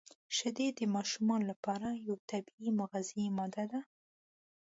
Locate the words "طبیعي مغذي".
2.29-3.23